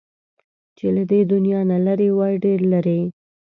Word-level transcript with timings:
چې 0.77 0.85
له 0.95 1.03
دې 1.11 1.19
دنيا 1.31 1.59
نه 1.71 1.77
لرې 1.85 2.09
وای، 2.17 2.35
ډېر 2.45 2.59
لرې 2.73 2.99